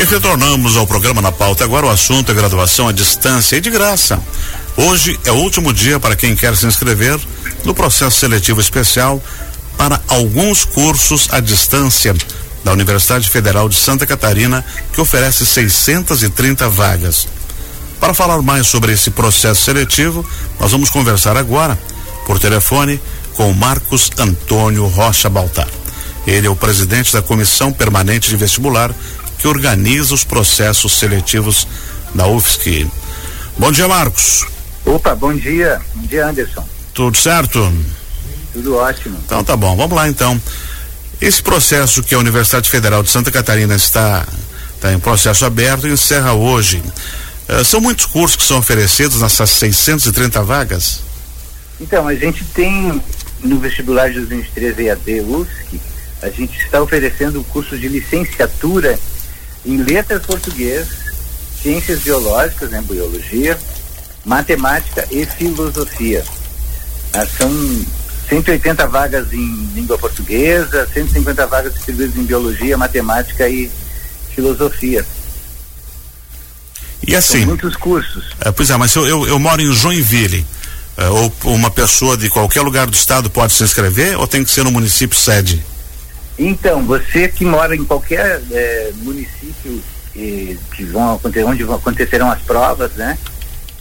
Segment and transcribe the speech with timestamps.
[0.00, 1.62] E retornamos ao programa na pauta.
[1.62, 4.18] Agora o assunto é graduação à distância e de graça.
[4.74, 7.20] Hoje é o último dia para quem quer se inscrever
[7.66, 9.22] no processo seletivo especial
[9.76, 12.14] para alguns cursos à distância
[12.64, 17.28] da Universidade Federal de Santa Catarina, que oferece 630 vagas.
[18.00, 20.24] Para falar mais sobre esse processo seletivo,
[20.58, 21.78] nós vamos conversar agora
[22.26, 22.98] por telefone
[23.34, 25.68] com Marcos Antônio Rocha Baltar.
[26.26, 28.94] Ele é o presidente da Comissão Permanente de Vestibular
[29.40, 31.66] que organiza os processos seletivos
[32.14, 32.86] da UFSC.
[33.56, 34.44] Bom dia, Marcos.
[34.84, 35.80] Opa, bom dia.
[35.94, 36.66] Bom dia, Anderson.
[36.92, 37.72] Tudo certo?
[38.52, 39.18] Tudo ótimo.
[39.24, 40.40] Então tá bom, vamos lá então.
[41.20, 44.26] Esse processo que a Universidade Federal de Santa Catarina está,
[44.74, 46.82] está em processo aberto encerra hoje.
[47.48, 51.00] Uh, são muitos cursos que são oferecidos nessas 630 vagas?
[51.80, 53.02] Então, a gente tem
[53.42, 55.80] no vestibular de 2023 EAD UFSC,
[56.22, 58.98] a gente está oferecendo cursos de licenciatura
[59.64, 60.88] em letras português,
[61.62, 63.58] ciências biológicas, né, biologia,
[64.24, 66.24] matemática e filosofia.
[67.12, 67.50] Ah, são
[68.28, 73.70] 180 vagas em língua portuguesa, 150 vagas distribuídas em biologia, matemática e
[74.34, 75.04] filosofia.
[77.06, 77.38] E assim.
[77.38, 78.24] São muitos cursos.
[78.40, 80.46] É, pois é, mas eu, eu, eu moro em Joinville.
[80.96, 84.50] É, ou uma pessoa de qualquer lugar do estado pode se inscrever ou tem que
[84.50, 85.64] ser no município sede?
[86.42, 89.82] Então, você que mora em qualquer é, município
[90.16, 93.18] eh, que vão acontecer, onde vão, acontecerão as provas, né?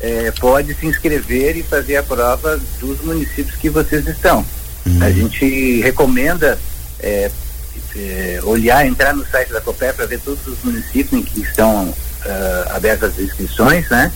[0.00, 4.44] É, pode se inscrever e fazer a prova dos municípios que vocês estão.
[4.84, 5.02] Uhum.
[5.02, 6.58] A gente recomenda
[6.98, 7.30] é,
[7.96, 11.84] é, olhar, entrar no site da COPE para ver todos os municípios em que estão
[11.88, 14.12] uh, abertas as inscrições, né?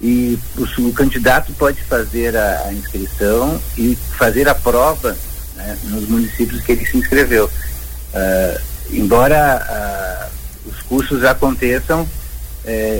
[0.00, 5.16] E o, o candidato pode fazer a, a inscrição e fazer a prova
[5.60, 7.46] né, nos municípios que ele se inscreveu.
[7.46, 10.30] Uh, embora
[10.66, 12.08] uh, os cursos aconteçam uh,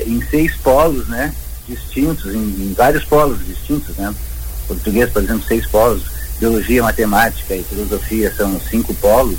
[0.07, 1.35] em seis polos, né,
[1.69, 4.15] distintos, em, em, vários polos distintos, né,
[4.69, 6.05] português, por exemplo, seis polos,
[6.39, 9.39] biologia, matemática e filosofia são cinco polos.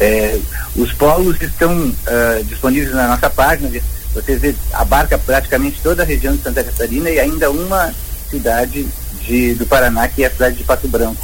[0.00, 0.38] Eh,
[0.76, 1.92] os polos estão
[2.46, 3.68] disponíveis na nossa página.
[4.14, 7.92] Você vê, abarca praticamente toda a região de Santa Catarina e ainda uma
[8.30, 8.86] cidade
[9.20, 11.22] de, do Paraná, que é a cidade de Pato Branco.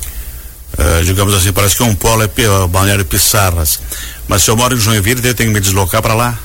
[0.85, 3.81] Uh, digamos assim, parece que um polo é uh, Balneário Pissarras.
[4.29, 6.39] Mas se eu moro em Joinville, eu tenho que me deslocar para lá?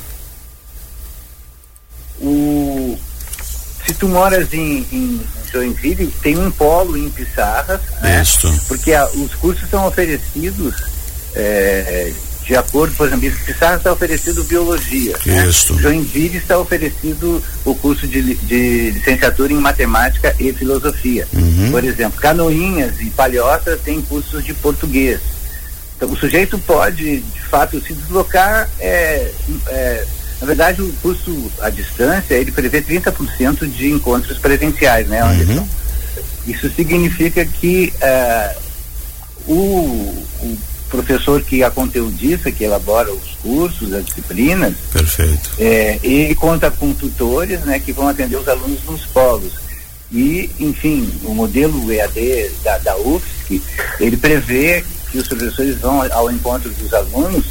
[2.22, 2.98] O,
[3.86, 7.82] se tu moras em, em Joinville, tem um polo em Pissarras.
[8.02, 8.24] Né?
[8.68, 10.76] Porque a, os cursos são oferecidos
[11.36, 12.14] é,
[12.50, 15.16] de acordo, por exemplo, Pissarra está oferecido biologia.
[15.24, 15.76] Isso.
[15.76, 15.84] Né?
[15.84, 21.28] Joinville está oferecido o curso de, de, licenciatura em matemática e filosofia.
[21.32, 21.70] Uhum.
[21.70, 25.20] Por exemplo, Canoinhas e Palhoça tem cursos de português.
[25.96, 28.68] Então, o sujeito pode, de fato, se deslocar.
[28.80, 29.32] É,
[29.68, 30.06] é,
[30.42, 35.59] na verdade, o curso à distância ele prevê 30% de encontros presenciais, né, Anderson?
[35.59, 35.68] Uhum.
[36.48, 38.59] Isso significa que uh,
[39.46, 40.58] o, o
[40.90, 44.74] professor que é conteudista, que elabora os cursos, as disciplinas.
[44.92, 45.50] Perfeito.
[45.60, 49.54] É, ele conta com tutores, né, que vão atender os alunos nos polos.
[50.12, 53.62] E, enfim, o modelo EAD da, da UFSC,
[54.00, 57.46] ele prevê que os professores vão ao encontro dos alunos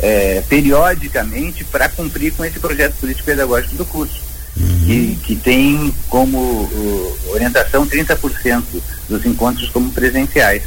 [0.00, 4.28] é, periodicamente para cumprir com esse projeto político-pedagógico do curso.
[4.56, 4.90] Uhum.
[4.90, 8.62] E que tem como uh, orientação 30%
[9.08, 10.62] dos encontros como presenciais.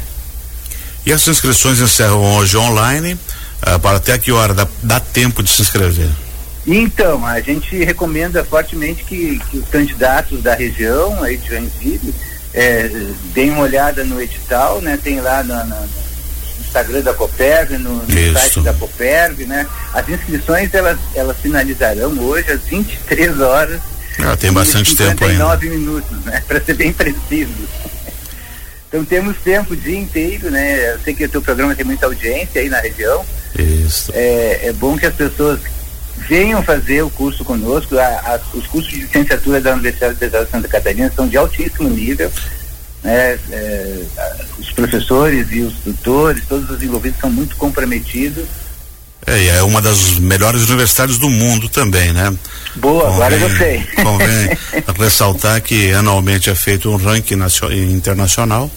[1.04, 3.14] E as inscrições encerram hoje online.
[3.14, 6.08] Uh, para até que hora dá, dá, tempo de se inscrever?
[6.66, 12.14] Então, a gente recomenda fortemente que, que os candidatos da região aí de Joinville
[12.54, 12.90] é,
[13.32, 14.98] deem uma olhada no edital, né?
[15.02, 15.88] Tem lá no, no
[16.60, 19.66] Instagram da Coperv, no, no site da Coperv, né?
[19.92, 23.80] As inscrições elas, elas finalizarão hoje às 23 horas.
[24.18, 25.44] Ah, tem bastante tempo ainda.
[25.44, 26.42] 59 minutos, né?
[26.46, 27.50] Para ser bem preciso.
[28.92, 30.92] Então temos tempo o dia inteiro, né?
[30.92, 33.24] Eu sei que o teu programa tem muita audiência aí na região.
[33.58, 34.12] Isso.
[34.14, 35.60] É, é bom que as pessoas
[36.28, 37.98] venham fazer o curso conosco.
[37.98, 41.88] A, a, os cursos de licenciatura da Universidade Federal de Santa Catarina são de altíssimo
[41.88, 42.30] nível.
[43.02, 43.38] Né?
[43.50, 43.98] É,
[44.58, 48.44] os professores e os tutores, todos os envolvidos são muito comprometidos.
[49.26, 52.36] É, e é uma das melhores universidades do mundo também, né?
[52.76, 53.86] Boa, convém, agora gostei.
[54.02, 54.58] Convém
[54.98, 57.38] ressaltar que anualmente é feito um ranking
[57.90, 58.70] internacional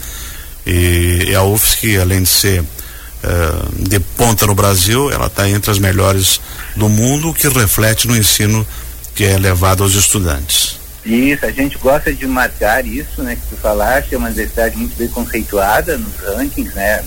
[0.65, 5.71] e, e a UFSC, além de ser uh, de ponta no Brasil, ela está entre
[5.71, 6.41] as melhores
[6.75, 8.67] do mundo, o que reflete no ensino
[9.13, 10.77] que é levado aos estudantes.
[11.05, 14.97] Isso, a gente gosta de marcar isso, né, que tu falaste, é uma universidade muito
[14.97, 17.03] bem conceituada nos rankings, né,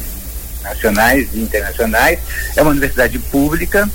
[0.62, 2.20] nacionais e internacionais.
[2.56, 3.88] É uma universidade pública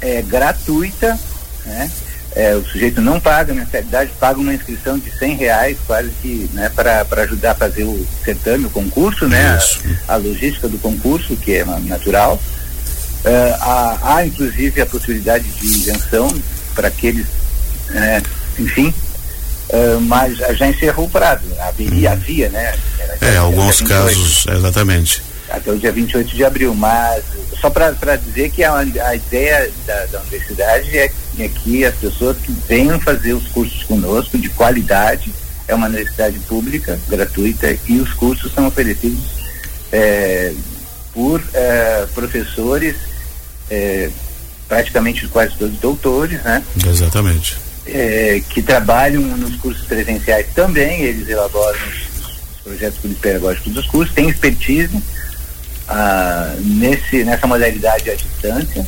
[0.00, 1.18] é gratuita,
[1.64, 1.90] né?
[2.38, 6.70] É, o sujeito não paga mensalidade, paga uma inscrição de cem reais, quase que, né,
[6.72, 9.58] para ajudar a fazer o certame, o concurso, né,
[10.06, 12.40] a, a, logística do concurso, que é natural.
[13.24, 16.32] Uh, há, há, inclusive, a possibilidade de isenção
[16.76, 17.26] para aqueles,
[17.90, 18.22] né,
[18.56, 18.94] enfim,
[19.70, 21.42] uh, mas já encerrou o prazo.
[21.58, 22.12] Havia, uhum.
[22.12, 22.72] havia né?
[23.00, 25.24] Era, é, alguns casos, exatamente.
[25.50, 27.24] Até o dia 28 de abril, mas
[27.60, 31.10] só para dizer que a, a ideia da, da universidade é,
[31.46, 35.32] que as pessoas que venham fazer os cursos conosco de qualidade,
[35.68, 39.20] é uma universidade pública, gratuita, e os cursos são oferecidos
[39.92, 40.52] é,
[41.12, 42.96] por é, professores,
[43.70, 44.10] é,
[44.66, 46.64] praticamente quase todos doutores, né?
[46.86, 47.58] Exatamente.
[47.86, 54.14] É, que trabalham nos cursos presenciais também, eles elaboram os, os projetos pedagógicos dos cursos,
[54.14, 55.02] têm expertise
[55.88, 58.86] ah, nesse, nessa modalidade à distância.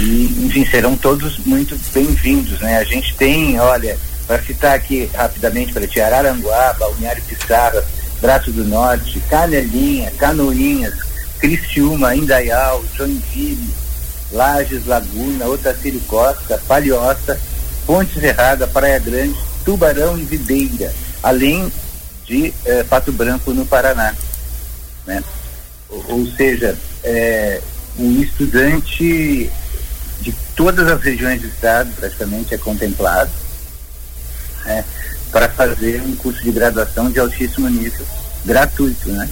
[0.00, 2.78] E, enfim, serão todos muito bem-vindos, né?
[2.78, 3.98] A gente tem, olha,
[4.28, 7.82] para citar aqui rapidamente para ti, Araranguá, Balneário Pissarra,
[8.20, 10.94] Braço do Norte, Canelinha, Canoinhas,
[11.40, 13.74] Criciúma, Indaial, Joinville,
[14.30, 17.40] Lages, Laguna, Otacílio Costa, Palhoça,
[17.84, 21.72] Ponte Serrada, Praia Grande, Tubarão e Videira, além
[22.24, 24.14] de eh, Pato Branco no Paraná.
[25.06, 25.24] Né?
[25.88, 27.60] Ou, ou seja, é,
[27.98, 29.50] um estudante
[30.20, 33.30] de todas as regiões do estado praticamente é contemplado
[34.64, 34.84] né,
[35.30, 38.06] para fazer um curso de graduação de altíssimo nível
[38.44, 39.28] gratuito, né?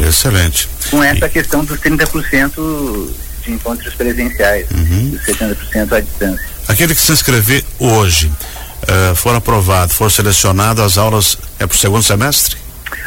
[0.00, 0.68] Excelente.
[0.90, 1.30] Com essa e...
[1.30, 5.10] questão dos 30% de encontros presenciais, uhum.
[5.10, 6.46] dos 70% à distância.
[6.66, 8.32] Aquele que se inscrever hoje,
[8.82, 12.56] uh, for aprovado, for selecionado, as aulas é para o segundo semestre?